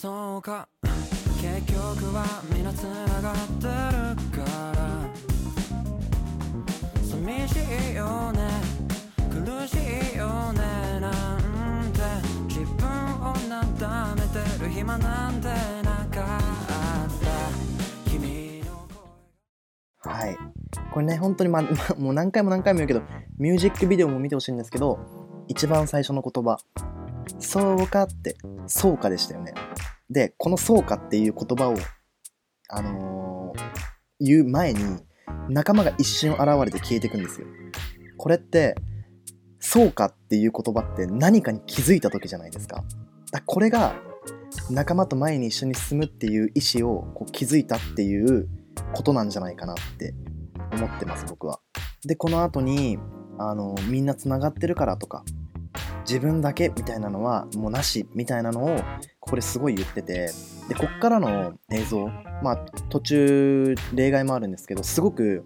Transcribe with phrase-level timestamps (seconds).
[0.00, 0.68] そうか。
[1.42, 5.10] 結局は皆つながってるから。
[7.02, 7.56] 寂し
[7.92, 8.48] いよね。
[9.28, 9.74] 苦し
[10.14, 10.60] いよね
[11.00, 12.00] なんて。
[12.46, 18.08] 自分をなだめてる暇なんてなかった。
[18.08, 18.86] 君の
[19.98, 20.38] 声はい。
[20.92, 21.68] これね、本当に、ま、ま
[21.98, 23.02] もう何回も何回も言うけど、
[23.36, 25.00] ミュージックビデオも見てほしいんですけど、
[25.48, 26.58] 一番最初の言葉、
[27.38, 28.36] そうかって、
[28.66, 29.54] そうかでしたよね。
[30.10, 31.74] で、このそうかっていう言葉を、
[32.68, 33.88] あのー
[34.20, 34.80] 言う前に、
[35.48, 37.46] 仲間が一瞬現れて消えていくんですよ。
[38.16, 38.74] これって、
[39.60, 42.84] そうかっていう言葉って何かに気づいた時じゃないですか。
[43.30, 43.94] だこれが、
[44.70, 48.48] 仲間と前に一緒に進むっていう意思をこう気づいたっていう
[48.92, 50.14] ことなんじゃないかなって
[50.72, 51.60] 思ってます僕は。
[52.04, 52.98] でこの後に
[53.38, 55.24] あのみんなつながってるからとか
[56.08, 58.78] 自分だけみたいなのはもうなしみたいなのを
[59.20, 60.30] ここですごい言ってて
[60.68, 62.06] でこっからの映像
[62.42, 62.56] まあ
[62.88, 65.44] 途中例外もあるんですけどすごく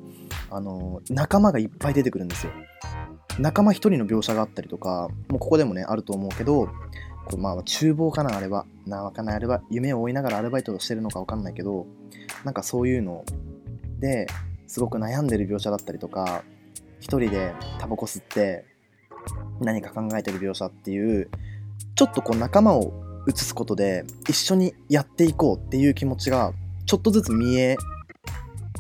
[0.51, 2.53] あの仲間がいっぱい出てくるんですよ。
[3.39, 6.71] 仲間一人の描写があったりとかもうここでもねあると思うけどこ
[7.33, 11.87] れまあ厨房かなあれはなわかんないあれは夢を追いながらアルバイトをしてるのかわかんないけど
[12.45, 13.25] なんかそういうの
[13.99, 14.27] で
[14.67, 16.45] すごく悩んでる描写だったりとか
[17.01, 18.67] 一人でタバコ吸って
[19.63, 21.31] 何か考えてる描写っていう
[21.95, 22.93] ちょっとこう仲間を
[23.29, 26.53] 映すことで一緒にやっていこうっていう気持ちが
[26.87, 27.77] ちょっとずつ見え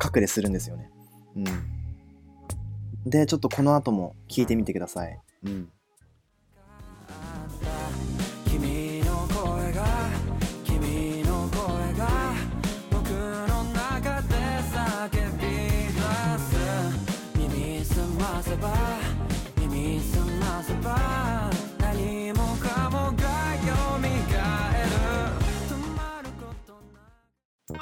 [0.02, 0.90] 隠れするんですよね。
[1.36, 5.18] うん、でちょっとこの後も聞いてみてください。
[5.44, 5.68] うん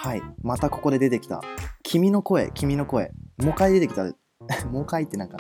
[0.03, 1.43] はい、またここで出てきた。
[1.83, 3.13] 君の声、君の声。
[3.37, 4.05] もう一回出てきた。
[4.73, 5.37] もう一回ってなんか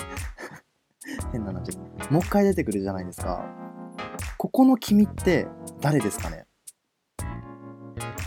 [1.32, 2.10] 変ななちゃった。
[2.10, 3.43] もう一回出てくるじゃないですか。
[4.37, 5.48] ここの君って
[5.81, 6.44] 誰ですかね？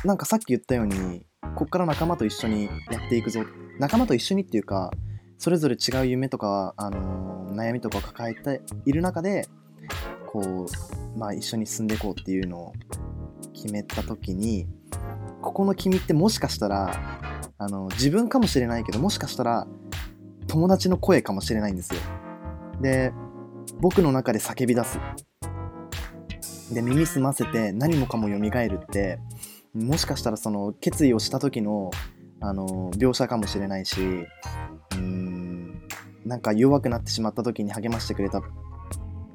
[0.04, 2.72] なんかさっき言ったように、こっから仲間と一緒にや
[3.06, 3.46] っていくぞ。
[3.80, 4.90] 仲間と一緒にっていうか、
[5.38, 9.48] それぞれ違う夢とか、あのー悩みとかを抱えている中で、
[10.26, 12.74] こう、まあ一緒に進んでいこうっていうのを
[13.54, 14.68] 決めた時に、
[15.44, 17.22] ここの君ってもしかしたら
[17.58, 19.68] あの自分かもしれないけどもしかしたら
[20.48, 22.00] 友達の声かもしれないんですよ。
[22.82, 23.14] で
[23.80, 25.00] 僕の中で叫び出す。
[26.74, 29.20] で耳澄ませて何もかも蘇るって
[29.74, 31.92] もしかしたらその決意をした時の
[32.40, 34.02] あの描写かもしれないし
[34.94, 35.82] うん
[36.26, 38.42] なんか弱くなってしまった時に励ましてくれた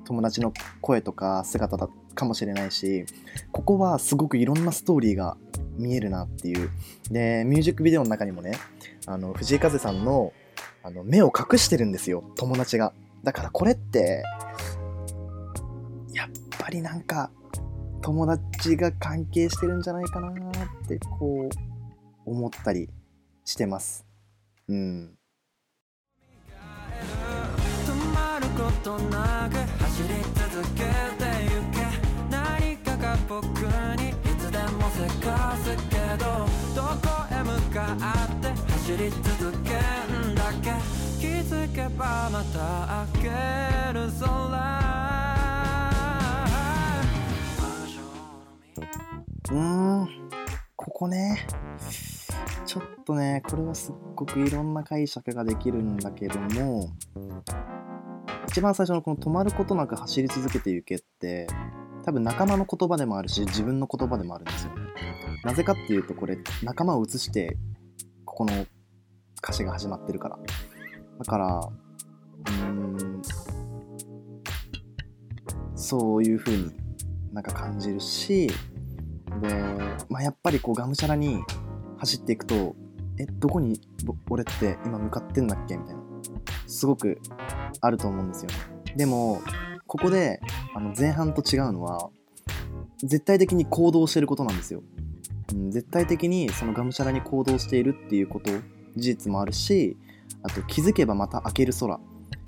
[0.04, 3.04] 友達の声とか姿だかもしれないし
[3.52, 5.36] ここはすごくいろんなストーリーが
[5.78, 6.70] 見えるなっていう。
[7.10, 8.52] でミュージックビデオの中にもね
[9.06, 10.32] あの藤井風さんの
[10.82, 12.92] あの目を隠してるんですよ友達が。
[13.24, 14.22] だからこれって
[16.12, 16.28] やっ
[16.58, 17.30] ぱりなんか
[18.02, 20.32] 友達が関係してるんじゃないかなっ
[20.86, 22.88] てこう思ったり
[23.44, 24.06] してます。
[24.68, 25.14] うん。
[27.86, 29.87] 止まることなく
[38.98, 40.72] り続けんだけ。
[41.20, 43.28] 気づけばまた開け
[43.92, 44.28] る空。
[49.50, 50.08] うーん
[50.74, 51.46] ここね。
[52.66, 56.90] ちょっとねこれはすっごくいろんな解釈ができるんだけども。
[58.48, 61.46] 一番最初のこの止まることなく走り続けてゆけって
[62.04, 64.74] 多分仲間の言葉でもあるし自分の言葉でもあるんですよ。
[64.74, 64.80] ね
[65.44, 67.56] なぜかっていうとこれ仲間を映して
[68.24, 68.66] ここの
[69.42, 70.38] 歌詞が始まってるから。
[71.18, 71.60] だから
[72.48, 73.22] うん
[75.74, 76.70] そういう風に
[77.32, 79.48] なんか感じるしで、
[80.08, 81.42] まあ、やっぱりこうがむしゃらに
[81.98, 82.76] 走っていくと
[83.18, 83.80] えどこに
[84.30, 85.76] 俺って今向かってんだっけ？
[85.76, 86.02] みたいな
[86.66, 87.20] すごく
[87.80, 88.50] あると思うんですよ
[88.94, 89.42] でも
[89.86, 90.40] ここで
[90.74, 92.10] あの前半と違うのは
[92.98, 94.82] 絶対的に行動してることなんですよ、
[95.52, 98.50] うん、絶対的にそのがむしゃらに行動しているっていうこと
[98.96, 99.96] 事実もあるし
[100.42, 101.98] あと気づけばまた開ける空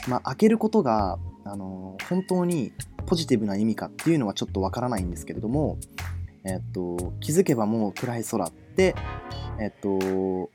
[0.09, 2.73] まあ開けることがあの本当に
[3.07, 5.79] ポジティブな意味かっていうのはちょっとわからないんですけれども
[6.45, 8.95] えっと、気づけばもう暗い空って、
[9.61, 10.51] えっと、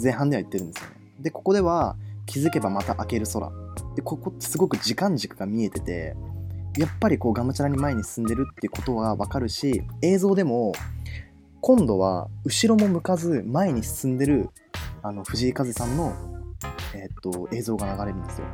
[0.00, 0.96] 前半では言ってるんですよね。
[1.20, 3.50] で、ここでは気づけばまた明ける空。
[3.96, 6.14] で、ここってすごく時間軸が見えてて、
[6.76, 10.72] やっぱりこうがむしゃらに前に進んでるってことはわかるし映像でも
[11.60, 14.50] 今度は後ろも向かず前に進んでる
[15.02, 16.14] あの藤井風さんの、
[16.94, 18.46] えー、と映像が流れるんですよ。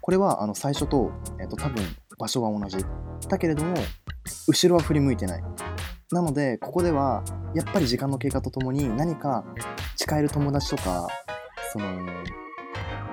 [0.00, 1.10] これはあの最初と,、
[1.40, 1.84] えー、と多分
[2.18, 2.84] 場所は同じ。
[3.28, 3.74] だけれども
[4.46, 5.42] 後ろは振り向いてない。
[6.10, 7.22] なのでここでは
[7.54, 9.44] やっぱり時間の経過とともに何か
[9.96, 11.08] 誓える友達とか
[11.72, 11.86] その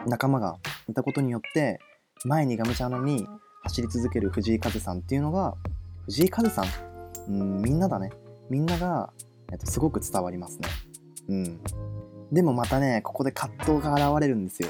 [0.07, 0.55] 仲間が
[0.87, 1.79] いたことによって
[2.23, 3.27] 前にがむしゃらに
[3.63, 5.55] 走り続ける藤井風さんっていうのが
[6.05, 6.65] 藤井風さん、
[7.27, 8.11] うん、みんなだね。
[8.49, 9.11] みんなが、
[9.51, 10.69] えっと、すごく伝わりますね。
[11.29, 11.59] うん。
[12.31, 14.69] でもまたね、ここで葛藤が現れるんですよ。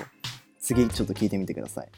[0.59, 1.89] 次、ちょっと聞いてみてください。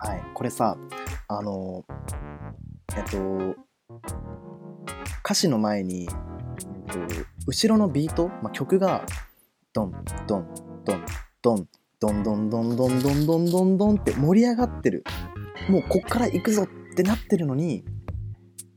[0.00, 0.76] はい、これさ
[1.28, 1.84] あの
[2.96, 3.54] えっと
[5.24, 6.98] 歌詞の前に、えっと、
[7.46, 9.04] 後ろのビート、まあ、曲が
[9.74, 9.92] ドン
[10.26, 10.48] ドン
[10.84, 11.06] ドン
[11.42, 11.68] ドン
[12.00, 15.04] ドンドンドンドンドンドンドンドンって盛り上がってる。
[15.68, 17.84] もうこっから行くぞってなってるのに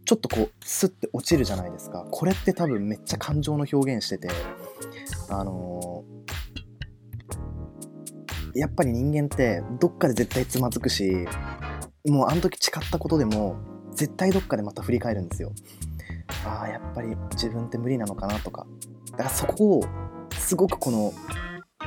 [0.03, 2.05] ちょっとこうスッて落ちるじゃないですか。
[2.11, 4.27] これって多分めっちゃ感情の表現してて
[5.29, 6.03] あの
[8.53, 11.25] やっぱり人間ってどっかで絶対つまずくし
[12.07, 13.57] もうあの時誓ったことでも
[13.93, 15.51] 絶対どっかでまた振り返るんですよ。
[16.45, 18.65] ああやっぱり自分って無理なのかなとか。
[19.11, 19.83] だからそこを
[20.37, 21.13] すごくこの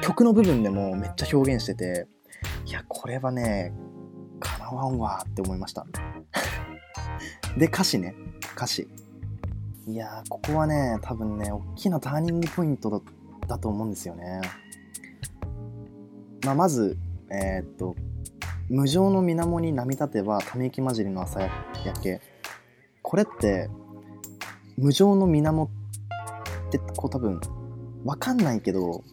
[0.02, 2.06] 曲の部分でもめっちゃ表現してて
[2.66, 3.72] いやこれはね
[4.38, 5.86] かなわんわって思いました。
[7.56, 8.14] で歌詞ね。
[8.56, 8.88] 歌詞。
[9.86, 13.00] いやここはね多分ね大きなターニングポイントだ
[13.46, 14.40] だと思うんですよね。
[16.44, 16.98] まあ、まず
[17.30, 17.94] えーっと
[18.70, 22.20] 無情の水面に波立てばため息混じりの朝焼け。
[23.02, 23.68] これって
[24.76, 25.68] 無情の水面っ
[26.70, 27.40] てこう多分
[28.04, 29.04] わかんないけど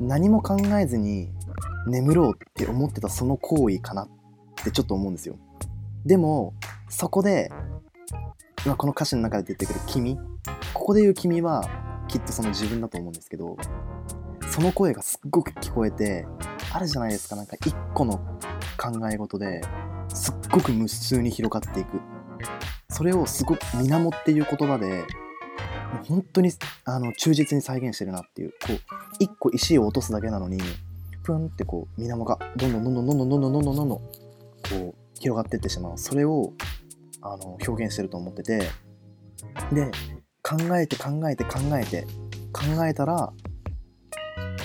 [0.00, 1.30] 何も考えずに
[1.86, 4.08] 眠ろうって思ってたその行為かなっ
[4.64, 5.36] てちょっと思うんですよ。
[6.04, 6.54] でも
[6.88, 7.50] そこで、
[8.66, 10.18] まあ、この歌詞の中で出てくる「君」
[10.74, 11.64] ここで言う「君」は
[12.08, 13.56] きっとその自分だと思うんですけど
[14.50, 16.26] その声がすっごく聞こえて
[16.72, 17.36] あるじゃないですか。
[17.36, 18.20] なんか一個の
[18.76, 19.62] 考え事で
[20.08, 22.00] すっごく無数に広がっていく。
[22.88, 25.04] それをすごく「水面」っていう言葉で
[26.06, 26.50] 本当に
[26.84, 28.50] あの忠実に再現してるなっていう。
[28.50, 28.80] こう
[29.18, 30.58] 一個石を落とすだけなのに
[31.22, 34.02] プンってこう水面がどんどんどんどんどんどんどんどんどんどんどんこ
[34.72, 36.52] う広がっていってしまうそれを
[37.20, 38.58] あの表現してると思ってて
[39.72, 39.90] で
[40.42, 42.02] 考えて考えて考えて
[42.52, 43.32] 考えたら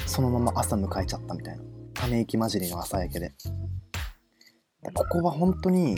[0.07, 1.63] そのまま朝迎えちゃったみたいな
[1.93, 3.33] ため息混じりの朝焼けで
[4.93, 5.95] ここは本当に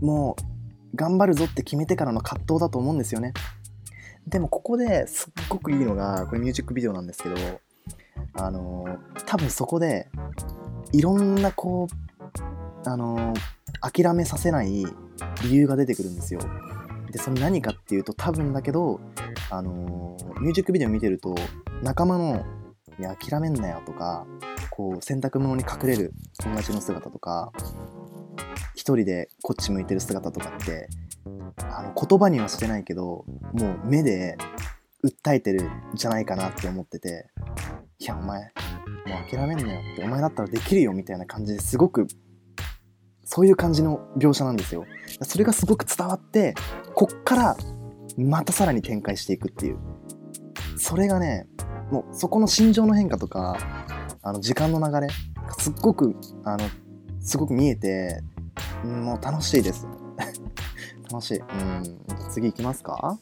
[0.00, 0.36] も
[0.92, 3.32] う頑張るぞって決めてからの葛藤だと思うんですよね。
[4.26, 7.36] でもここですっごくいいのがこれミュージックビデオなんですけど
[8.34, 10.08] あのー多分そこで
[10.92, 11.88] いろんなこ
[12.84, 13.40] うあのー
[13.80, 14.84] 諦めさせない
[15.44, 16.40] 理由が出てくるんですよ。
[17.10, 19.00] でその何かっていうと多分だけど
[19.50, 21.34] あのーミュージックビデオ見てると
[21.82, 22.44] 仲間の
[23.00, 24.26] 「いや諦めんなよ」とか
[24.70, 27.52] こう洗濯物に隠れる友達の姿とか
[28.88, 30.88] 一人でこっち向いてる姿とかって
[31.70, 34.38] あの言葉にはしてないけどもう目で
[35.04, 37.28] 訴えてるんじゃないかなって思ってて
[37.98, 42.06] いやお前もう諦めんなよってお前だったらできるよみたいな感じですごく
[43.24, 44.86] そういう感じの描写なんですよ。
[45.20, 46.54] それがすごく伝わって
[46.94, 47.56] こっから
[48.16, 49.78] またさらに展開していくっていう。
[50.78, 51.46] それがね
[51.90, 53.58] もうそこの心情の変化とか
[54.22, 55.12] あの時間の流れ
[55.58, 56.66] すっごくあの
[57.20, 58.22] すごく見えて
[58.84, 59.86] うんもう楽しいです。
[61.10, 61.38] 楽しい。
[61.38, 61.98] うん
[62.30, 63.18] 次行きますか？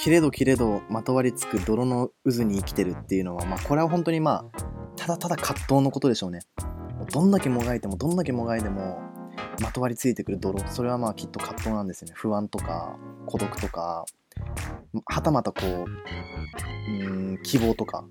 [0.00, 4.58] 切れど切れどまとわりつく泥の渦に生きてるっていうのは、まあ、これは本当にまあ
[4.96, 6.40] ただただ葛藤のことでしょうね。
[7.12, 9.00] どんだけもがいてもどんだけもがいても
[9.60, 12.14] まとわりついてくる泥それはまあきっと葛藤なんですよね。
[12.16, 14.04] 不安とか孤独とか
[15.06, 15.84] はたまたこう
[16.90, 18.04] うん希望とか。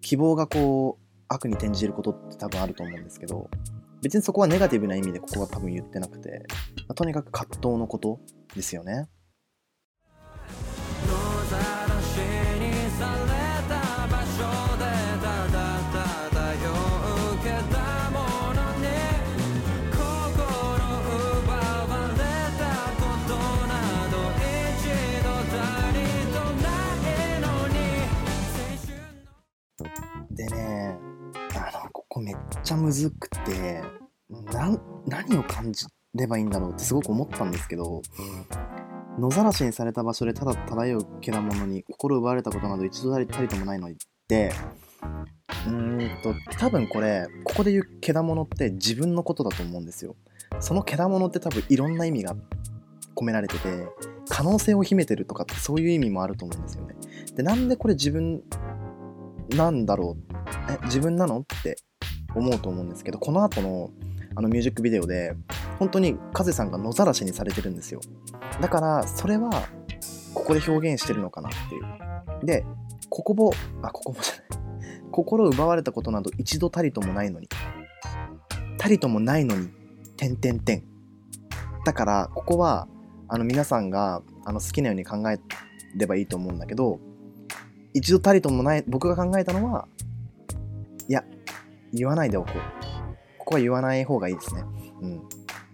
[0.00, 3.48] 希望がこう悪に転じることって多分あると思うんですけど
[4.02, 6.44] 別にそこはネガティブな意味でここは多分言ってなくて、
[6.78, 8.18] まあとにかく葛藤のこと
[8.56, 9.08] ですよね。
[32.72, 33.82] ゃむずくて、
[35.06, 38.02] 何を感じればいいんだろうってすごく思ったんですけど、
[39.18, 44.52] 野ざらしにされた場所でただ漂うけだものに心奪われたことなど一度たりともないのにって、
[45.66, 50.16] うんと、多分これ、ここで言うけだものって自分のことだと思うんですよ。
[50.60, 52.34] そのけだものって多分いろんな意味が
[53.14, 53.86] 込められてて、
[54.28, 56.94] 可能性を秘めてるとかってそういう意味もあると思うんですよね。
[57.36, 58.42] で、なんでこれ自分
[59.50, 60.32] なんだろう
[60.70, 61.76] え自分なのって
[62.34, 63.90] 思うと思うんですけどこの後の
[64.34, 65.34] あのミュージックビデオで
[65.78, 68.00] 本当に風さんが野ざらしにされてるんですよ。
[68.60, 69.50] だからそれは
[70.32, 72.46] ここで表現してるのかなっていう。
[72.46, 72.64] で
[73.10, 74.62] ここもあここもじゃない。
[75.10, 77.48] 心奪われたことなど一度たりともないのに。
[78.78, 79.68] たりともないのに
[80.16, 80.82] 点点点
[81.84, 82.88] だからここは
[83.28, 85.38] あの皆さんがあの好きなように考え
[85.96, 86.98] ればいいと思うんだけど
[87.94, 89.86] 一度たりともない僕が考えたのは
[91.92, 92.58] 言わないでおこう。
[93.38, 94.62] ここは言わない方がいいですね。
[95.00, 95.22] うん。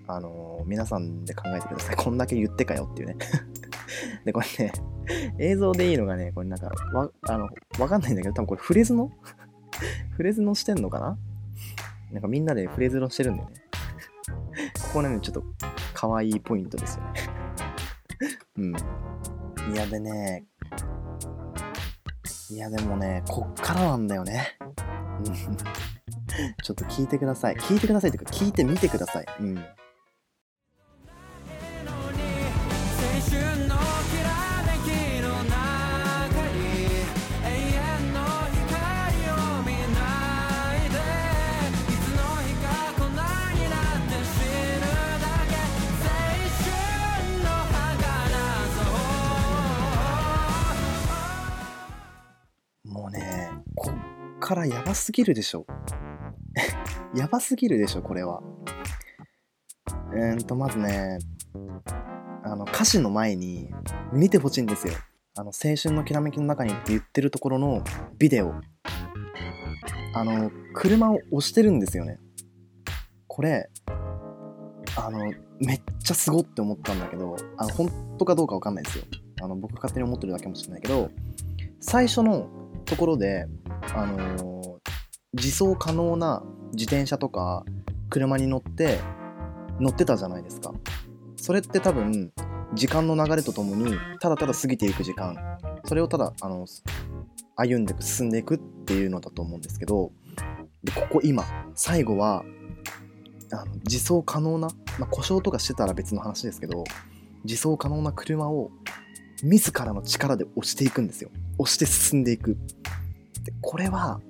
[0.07, 1.97] あのー皆さんで考えてください。
[1.97, 3.17] こんだけ言ってかよっていうね。
[4.25, 4.73] でこれね
[5.39, 7.49] 映像でいいのがねこれなんかわあの
[7.79, 9.11] わかんないんだけど多分これフレズの？
[10.17, 11.19] フレズのしてんのかな？
[12.13, 13.57] なんかみんなでフレズのしてるんだよね。
[14.93, 15.45] ここねちょっと
[15.95, 17.13] 可愛いポイントですよね。
[18.59, 18.61] う
[19.71, 19.75] ん。
[19.75, 20.45] いやでね
[22.51, 24.57] いやでもね、こっからなんだよね。
[24.61, 25.35] うん。
[26.63, 27.57] ちょっと聞いてください。
[27.57, 29.27] 聞いてくださいというか、聞いてみてください。
[29.41, 29.65] うん。
[52.85, 55.67] もうね、こっからやばすぎるでしょ。
[57.15, 58.43] やばすぎるでしょ、これは。
[60.13, 61.19] うーんと、まずね、
[62.43, 63.71] あの、歌詞の前に
[64.13, 64.95] 見てほしいんですよ。
[65.37, 67.83] あの、青春のきらめきの中にって言ってるところの
[68.19, 68.55] ビデオ。
[70.15, 72.19] あの、車を押してるんですよね。
[73.27, 73.69] これ、
[74.97, 79.05] あの、めっちゃすごって思ったんだけど、あの、本当かどうかわかんないですよ。
[79.43, 81.11] あの、僕勝手に思ってるだけかもしれないけど、
[81.81, 82.49] 最初の
[82.85, 83.47] ところで、
[83.95, 84.58] あのー
[85.35, 86.43] 自走可能な
[86.73, 87.65] 自転車とか
[88.09, 88.99] 車に乗って
[89.79, 90.73] 乗ってたじゃないですか。
[91.37, 92.33] それって多分
[92.75, 95.37] 時間の流れとともにただただ過ぎていく時間。
[95.85, 96.67] それをただあの
[97.57, 100.13] 歩んでいく進んでいくっていうのだと思うんですけど
[100.83, 101.45] でここ今
[101.75, 102.45] 最後は
[103.53, 104.69] あの自走可能な、
[104.99, 106.85] まあ、故障とかしてたら別の話ですけど
[107.45, 108.71] 自走可能な車を
[109.43, 111.31] 自らの力で押していくんですよ。
[111.59, 112.57] 押して進んでいく。
[113.45, 114.21] でこれは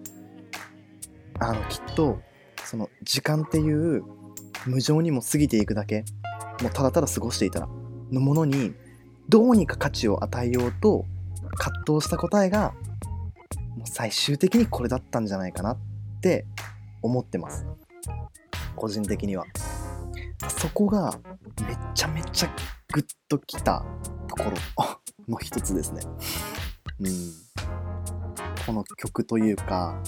[1.41, 2.21] あのきっと
[2.65, 4.03] その時間っていう
[4.67, 6.05] 無情にも過ぎていくだけ
[6.63, 7.69] もうただただ過ごしていたら
[8.11, 8.75] のものに
[9.29, 11.05] どうにか価値を与えようと
[11.57, 12.75] 葛藤した答えが
[13.77, 15.79] もう最終的にこれだったんじゃないかなっ
[16.21, 16.47] て
[17.03, 17.67] 思ってます。
[18.75, 19.45] 個人的には。
[20.49, 21.13] そこが
[21.67, 22.55] めちゃめちゃ
[22.93, 23.85] グッときた
[24.29, 24.57] ところ。
[25.29, 26.01] の一つですね。
[27.01, 27.48] うん。
[28.69, 29.99] この曲というか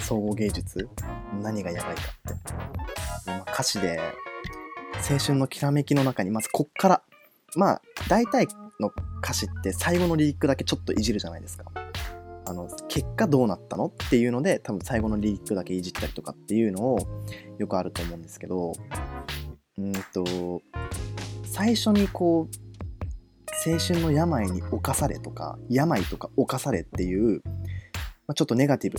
[0.00, 0.88] 総合芸術？
[1.42, 4.00] 何がやばいかって、ま歌詞で
[4.94, 7.02] 青春のきらめきの中にまずこっから
[7.54, 8.48] まあ大体
[8.80, 8.90] の
[9.22, 11.66] 歌詞って最後のリリックだけちょっといじるじゃないですか。
[12.46, 16.98] あの結果どうなったのっていうので多分最後のリリックだけいじったりとかっていうのを
[17.58, 18.72] よくあると思うんですけど
[19.76, 20.62] うんと
[21.44, 27.42] 最初にこう青春の病に侵されとか病とか侵されっていう、
[28.28, 28.98] まあ、ちょっとネガティブ。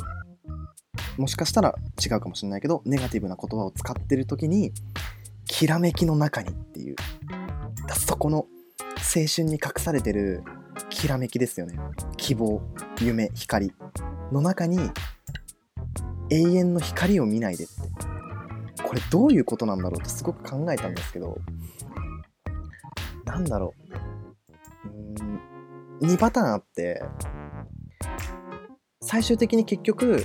[1.21, 4.71] もしかしたら違うかもしれないけどネガティブな言葉を使ってる時に
[5.45, 6.95] きらめきの中にっていう。
[7.95, 8.47] そこの
[8.97, 10.43] 青春に隠されてる
[10.89, 11.77] きらめきですよね。
[12.17, 12.61] 希望
[13.01, 13.71] 夢光
[14.31, 14.79] の中に
[16.31, 17.73] 永遠の光を見ないでって。
[18.83, 21.37] これどういうことなんだろうってすごく考えたんですけど。
[23.25, 23.75] なんだろ
[24.85, 24.89] う。
[25.21, 25.39] うん
[26.01, 27.03] 2パターンあって
[29.01, 30.23] 最終的に結局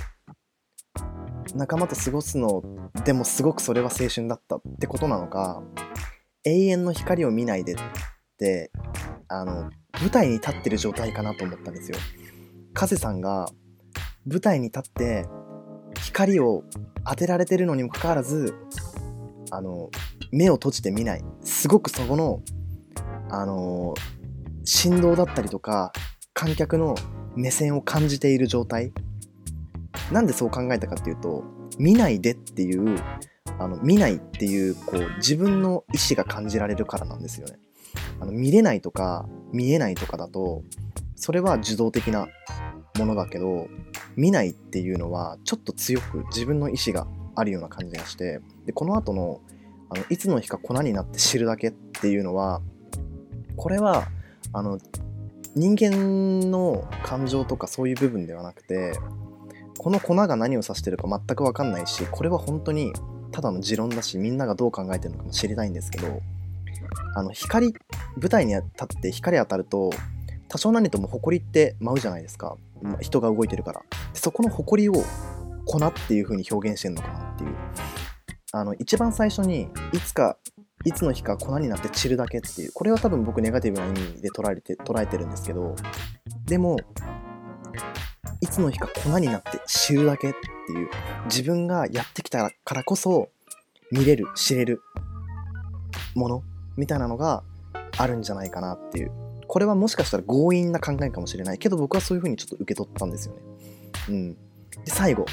[1.53, 2.61] 仲間と過ごすの
[3.05, 5.63] でもすごくそれは青春だったってことなのか
[6.43, 7.77] 永遠の光を見ないでっ
[8.37, 8.71] て
[9.29, 11.97] あの舞台に立ってる状態かなと思ったんですよ。
[12.73, 13.47] 風さんが
[14.25, 15.25] 舞台に立って
[16.03, 16.63] 光を
[17.05, 18.53] 当てられてるのにもかかわらず
[19.51, 19.89] あの
[20.31, 22.41] 目を閉じて見ないすごくそこの
[23.29, 23.93] あの
[24.65, 25.93] 振動だったりとか
[26.33, 26.95] 観客の
[27.35, 28.91] 目線を感じている状態。
[30.11, 31.43] なんでそう考えたかっていうと
[31.79, 32.97] 見ないでっていう
[33.57, 37.57] あの見ないっていうこう自分の意思が感じられるからなんですよね。
[38.19, 40.63] あの見れないとか見えないとかだと
[41.15, 42.27] それは受動的な
[42.97, 43.67] ものだけど
[44.15, 49.41] 見ないっていうのはちょっと強く自分の意思があるような感じがしてでこの後の
[49.89, 52.61] あのいつの日か粉になって知るだけっていうのは
[53.55, 54.07] これは
[54.51, 54.79] あの
[55.55, 58.93] 人間の感情とかそういう部分ではなくて
[59.77, 62.93] この粉が何を指してるか全く分かんないしこれは本当に
[63.31, 66.21] ただの持論だしみんながどう考えてるのかも知りたいんですけど
[67.15, 67.73] あの光
[68.17, 69.91] 舞台に立って光当たると
[70.47, 72.55] 多少なりとも埃って舞うじゃないですか。
[73.01, 73.81] 人が動いてるから。
[74.13, 74.93] そこの埃を
[75.65, 77.55] 粉っていう風に表現してんのかなっていう。
[78.51, 80.37] あの一番最初にいつか
[80.85, 85.75] いつの日か粉になって散るだけっていうこれは多分僕ネガティブな意味で捉えて捉えてるんですけど
[86.45, 86.77] でも
[88.41, 90.89] いつの日か粉になって知るだけっていう
[91.25, 93.29] 自分がやってきたからこそ
[93.91, 94.81] 見れる知れる
[96.15, 96.43] もの
[96.77, 97.43] みたいなのが
[97.97, 99.11] あるんじゃないかなっていう。
[99.47, 101.59] これはもしかしたら強引な考えかもしれない。
[101.59, 103.41] けど僕はそういう風にちょっと受け取ったんですよね。
[104.09, 104.33] うん。
[104.33, 104.37] で
[104.87, 105.25] 最後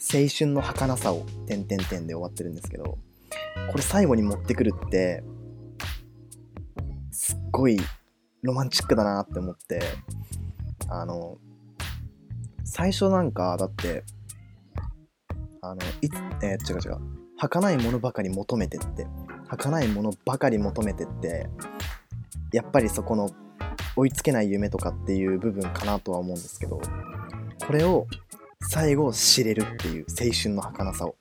[0.00, 2.98] 青春の儚さを点々点で終わってるんですけど
[3.70, 5.22] これ最後に持ってくるって
[7.10, 7.78] すっごい
[8.42, 9.80] ロマンチックだなって思って
[10.88, 11.38] あの
[12.64, 14.04] 最初なんかだって
[15.62, 17.00] あのいつえー、違う違う
[17.36, 19.06] 儚いものばかり求めてって
[19.48, 21.48] 儚いものばかり求めてって
[22.52, 23.30] やっぱりそこの
[23.96, 26.80] 追いつけない夢とかっていう部分かなとは思うんですけど
[27.66, 28.06] これを
[28.68, 31.16] 最後知れるっていう青春の儚さを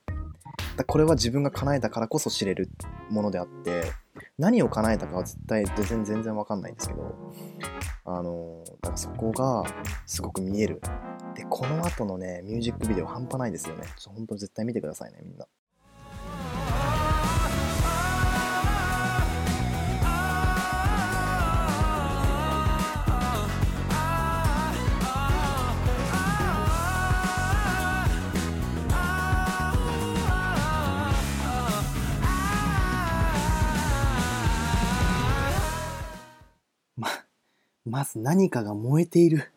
[0.84, 2.70] これは自分が叶えたからこそ知れる
[3.10, 3.92] ものであって
[4.38, 7.34] 何を叶えたかは絶対全然全然わかんないんですけど
[8.06, 9.64] あのだからそこが
[10.06, 10.82] すごく見える。
[11.36, 13.84] でこの後のねミュージックビデオ半端ないですよね。
[13.86, 15.46] ちょっと本当絶対見てくださいねみんな。
[37.90, 39.52] まず何かが燃えている。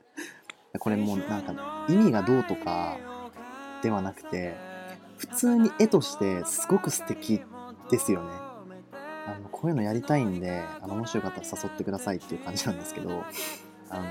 [0.78, 2.96] これもうなんか意味がどうとか
[3.82, 4.54] ではなくて
[5.16, 7.40] 普通に絵としてすごく素敵
[7.90, 8.30] ですよね。
[9.26, 13.24] あのこういうのやりたいんであのもしよかったら誘ってくださいっていう感じなんですけど
[13.90, 14.04] あの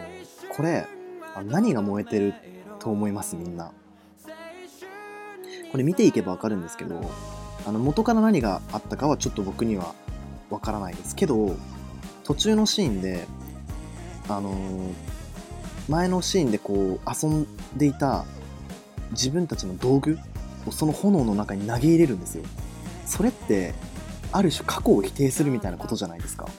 [0.55, 0.85] これ
[1.45, 2.33] 何が燃えてる
[2.79, 3.35] と思います？
[3.35, 3.71] みんな。
[5.71, 7.01] これ見ていけばわかるんですけど
[7.65, 9.93] あの元から何があったかはちょっと僕には
[10.49, 11.55] わからないですけど
[12.27, 13.25] 途中のシーンで
[14.29, 14.93] あのー
[15.89, 18.25] 前のシーンでこう遊んでいた
[19.11, 20.19] 自分たちの道具
[20.65, 22.43] をその炎の中に投げ入れるんですよ。
[23.05, 23.73] それって
[24.33, 26.49] ある種過去を否定するみたいなことじゃないですか。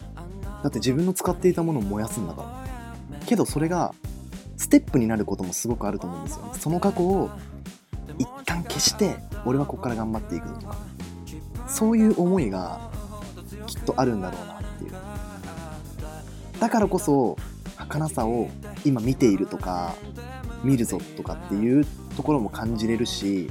[0.63, 2.65] だって自分の使っていたものを燃やすんだか
[3.11, 3.95] らけどそれが
[4.57, 6.47] ステップになることもすごくあると思うんですよ。
[6.47, 7.31] ねその過去を
[8.19, 10.77] 一旦消して俺はここから頑張っていくぞとか。
[11.69, 12.91] そういう思いが
[13.67, 14.48] きっとあるんだろう
[16.61, 17.37] だからこそ
[17.77, 18.49] 儚さを
[18.85, 19.95] 今見ているとか
[20.65, 23.51] 見るぞとかっていうところも感じれるし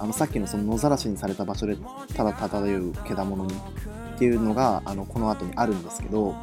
[0.00, 1.76] あのさっきのその野ざらしにされた場所で
[2.14, 6.34] ただ漂うけだものにっていうのがあのこの後にあるんですけど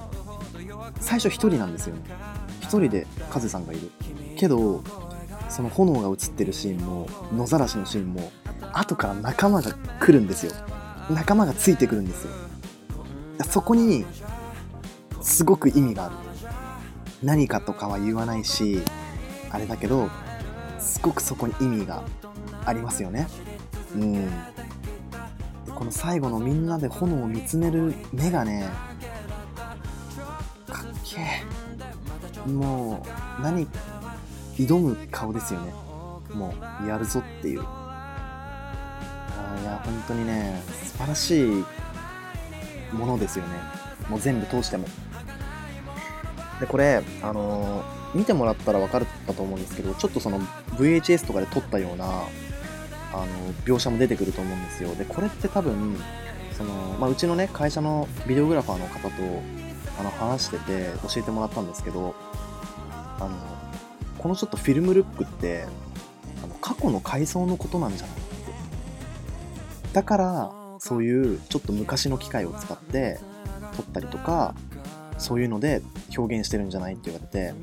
[1.02, 2.02] 最初1人なんですよね。
[2.62, 3.92] 1人でカズさんがいる。
[4.38, 4.84] けど
[5.50, 8.32] その炎が映ってるシーンも野ざらしのシーンも
[8.74, 10.54] 後から仲間が来るんですよ。
[11.10, 12.32] 仲間がついてくるんですよ。
[13.50, 14.06] そこに
[15.22, 16.16] すごく意味がある。
[17.22, 18.82] 何かとかは言わないし
[19.52, 20.10] あれだけど
[20.80, 22.04] すごくそこに意味が
[22.66, 23.28] ありますよね。
[23.96, 24.30] うん。
[25.76, 28.70] この最後のみんなで炎を見つめる目がね
[30.68, 31.22] かっけ
[32.46, 32.50] え。
[32.50, 33.06] も
[33.40, 33.68] う何
[34.56, 35.74] 挑む顔ですよね。
[36.34, 36.54] も
[36.84, 37.62] うやるぞっていう。
[37.62, 37.66] あ
[39.62, 41.66] いや本当にね素晴らしい
[42.94, 43.56] ものですよね。
[44.10, 44.88] もう全部通しても。
[46.60, 50.40] でこれあのー見てもらったら分かるかと思うんですけどちょっとその
[50.78, 53.26] VHS とかで撮ったようなあの
[53.66, 54.96] 描写も出てくると思うんですよ。
[54.96, 55.96] でこれって多分
[56.58, 59.10] その、まあ、うちのね会社のビデオグラファーの方と
[60.00, 62.16] あの話してて教えてもらったんですけど
[63.20, 63.30] あの
[64.18, 65.68] このちょっとフィルムルックって
[66.44, 68.16] あの過去の回想のことなんじゃない？
[68.16, 68.24] って
[69.94, 73.20] だからそういうちょっと昔の機械を使って
[73.76, 74.56] 撮ったりとか
[75.20, 75.82] そういうので
[76.18, 77.54] 表現してるんじゃないって言われて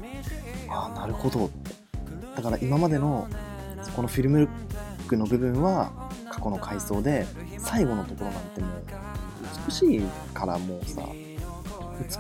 [0.68, 1.74] ああなるほどって
[2.36, 3.26] だから今までの
[3.94, 4.48] このフィルムルッ
[5.08, 7.26] クの部分は過去の回想で
[7.58, 8.82] 最後のところなんてもう
[9.66, 10.02] 美しい
[10.34, 11.02] からもうさ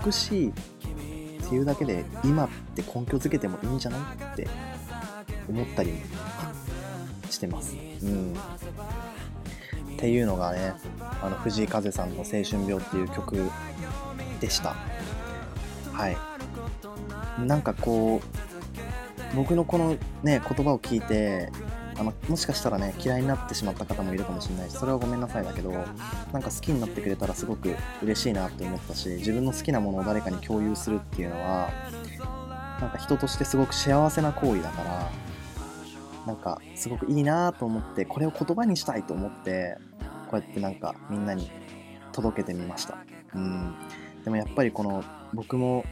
[0.04, 0.52] 美しいっ
[1.48, 4.00] ていうだけで今って根拠づけてもいいんじゃない
[4.32, 4.48] って
[5.48, 5.92] 思ったり
[7.30, 7.76] してます。
[8.02, 8.32] うん。
[8.32, 10.74] っていうのがね、
[11.22, 13.50] あの藤井風さんの「青春病」っていう曲
[14.40, 14.74] でした。
[15.96, 16.16] はい。
[17.46, 21.50] なんかこう僕のこのね言葉を聞いて
[21.98, 31.70] あのもしかしたらね嫌いになってしまった方もいるかもしれないしそれはごめんなさいだけどなんか好きになってくれたらすごく嬉しいなって思ったし自分の好きなものを誰かに共有するっていうのは
[32.80, 35.10] なんか人としてすごく幸せな行為だから
[36.26, 39.76] なんかすごくいいなと思ってこれを言葉にしたいと思って
[40.28, 41.50] こうやってなんかみんなに
[42.12, 42.98] 届けてみました
[43.34, 43.74] うん
[44.24, 45.84] でもやっぱりこの僕も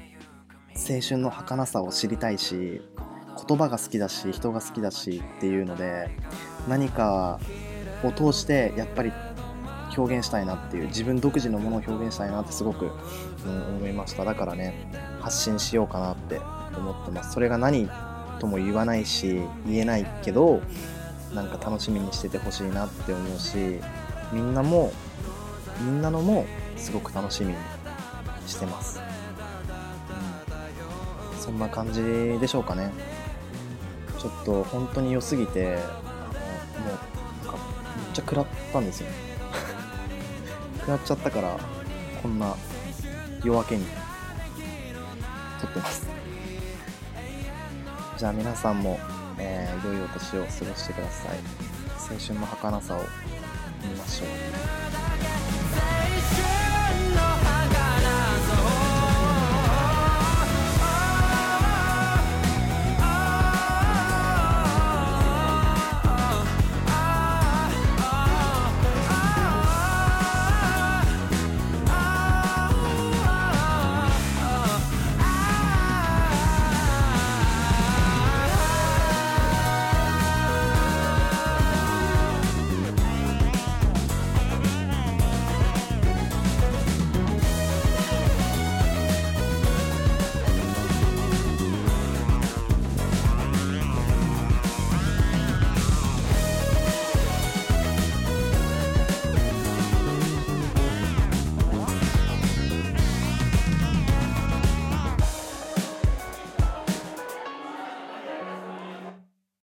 [0.75, 2.81] 青春の儚さを知りたいし
[3.47, 6.11] 言葉が好きだし人が好きだしっていうので
[6.69, 7.39] 何か
[8.03, 9.13] を通してやっぱり
[9.97, 12.91] 表現したいなっていう自分独自のものを表現したいなってすごく、
[13.47, 14.25] うん、思いました。
[14.25, 16.41] だからね発信しようかなって
[16.77, 17.33] 思ってます。
[17.33, 17.89] それが何
[18.41, 20.61] とも言わないし言えないけど
[21.33, 23.81] なんか楽しみにしててほしいなって思うし
[24.33, 24.93] みんなも
[25.81, 27.59] みんなのもすごく楽しみに
[28.47, 29.01] してます、
[31.45, 32.03] そんな感じ
[32.41, 32.91] でしょうかね。
[34.19, 36.91] ちょっと本当に良すぎてあのも
[37.43, 37.59] うなんか
[37.99, 39.11] めっちゃ食らったんですよ。
[40.81, 41.59] 食らっちゃったから
[42.23, 42.57] こんな
[43.43, 43.85] 夜明けに。
[45.61, 46.09] 撮ってます。
[48.17, 48.99] じゃあ皆さんも、
[49.39, 51.39] えー、良いお年を過ごしてください。
[52.11, 53.01] 青春の儚さを
[53.83, 54.25] 見ましょ
[54.81, 54.84] う。